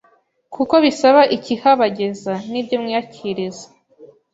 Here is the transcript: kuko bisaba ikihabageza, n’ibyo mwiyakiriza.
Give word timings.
kuko 0.53 0.73
bisaba 0.85 1.21
ikihabageza, 1.35 2.33
n’ibyo 2.51 2.75
mwiyakiriza. 2.81 3.65